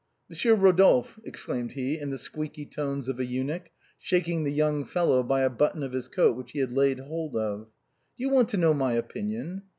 [0.29, 3.69] "Monsieur Rodolphe," exclaimed he, in the squeaky tones of a eunuch,
[3.99, 7.35] shaking the young fellow by a button of his coat which he had laid hold
[7.35, 7.65] of."
[8.17, 9.61] Do you want to know my opinion?